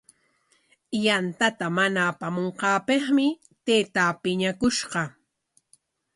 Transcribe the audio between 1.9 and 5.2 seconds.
apamunqaapikmi taytaa piñakushqa.